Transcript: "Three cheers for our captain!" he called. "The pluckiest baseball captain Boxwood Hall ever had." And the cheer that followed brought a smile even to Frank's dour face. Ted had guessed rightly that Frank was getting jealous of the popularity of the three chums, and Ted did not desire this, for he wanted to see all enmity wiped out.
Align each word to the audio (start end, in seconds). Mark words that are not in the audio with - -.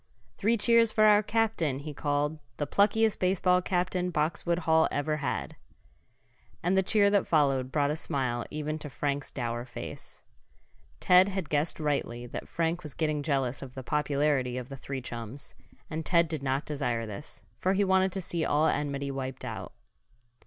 "Three 0.35 0.57
cheers 0.57 0.91
for 0.91 1.03
our 1.03 1.21
captain!" 1.21 1.77
he 1.77 1.93
called. 1.93 2.39
"The 2.57 2.65
pluckiest 2.65 3.19
baseball 3.19 3.61
captain 3.61 4.09
Boxwood 4.09 4.57
Hall 4.65 4.87
ever 4.91 5.17
had." 5.17 5.57
And 6.63 6.75
the 6.75 6.81
cheer 6.81 7.11
that 7.11 7.27
followed 7.27 7.71
brought 7.71 7.91
a 7.91 7.95
smile 7.95 8.43
even 8.49 8.79
to 8.79 8.89
Frank's 8.89 9.29
dour 9.29 9.63
face. 9.63 10.23
Ted 10.99 11.29
had 11.29 11.49
guessed 11.51 11.79
rightly 11.79 12.25
that 12.25 12.49
Frank 12.49 12.81
was 12.81 12.95
getting 12.95 13.21
jealous 13.21 13.61
of 13.61 13.75
the 13.75 13.83
popularity 13.83 14.57
of 14.57 14.69
the 14.69 14.75
three 14.75 15.03
chums, 15.03 15.53
and 15.87 16.03
Ted 16.03 16.27
did 16.27 16.41
not 16.41 16.65
desire 16.65 17.05
this, 17.05 17.43
for 17.59 17.73
he 17.73 17.83
wanted 17.83 18.11
to 18.13 18.21
see 18.21 18.43
all 18.43 18.65
enmity 18.65 19.11
wiped 19.11 19.45
out. 19.45 19.71